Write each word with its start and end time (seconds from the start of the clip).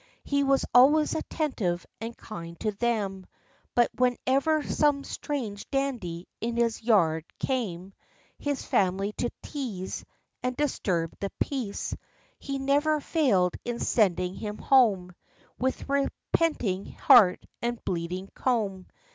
He 0.23 0.43
was 0.43 0.65
always 0.73 1.13
attentive 1.13 1.85
and 1.99 2.17
kind 2.17 2.59
to 2.61 2.71
them; 2.71 3.27
But 3.75 3.91
whenever 3.93 4.63
some 4.63 5.03
strange 5.03 5.69
dandy 5.69 6.27
in 6.39 6.55
his 6.57 6.81
yard 6.81 7.23
came, 7.37 7.93
His 8.39 8.65
family 8.65 9.11
to 9.17 9.29
tease, 9.43 10.03
And 10.41 10.57
disturb 10.57 11.13
the 11.19 11.29
peace, 11.39 11.95
He 12.39 12.57
never 12.57 12.99
failed 12.99 13.53
in 13.63 13.77
sending 13.79 14.33
him 14.33 14.57
home 14.57 15.13
With 15.59 15.87
repenting 15.87 16.93
heart 16.93 17.45
and 17.61 17.79
bleeding 17.85 18.29
comb. 18.33 18.87